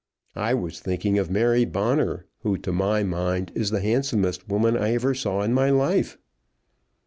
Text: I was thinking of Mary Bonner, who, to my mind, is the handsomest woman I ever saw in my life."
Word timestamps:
I 0.35 0.55
was 0.55 0.79
thinking 0.79 1.19
of 1.19 1.29
Mary 1.29 1.63
Bonner, 1.63 2.25
who, 2.39 2.57
to 2.57 2.71
my 2.71 3.03
mind, 3.03 3.51
is 3.53 3.69
the 3.69 3.81
handsomest 3.81 4.49
woman 4.49 4.75
I 4.75 4.95
ever 4.95 5.13
saw 5.13 5.43
in 5.43 5.53
my 5.53 5.69
life." 5.69 6.17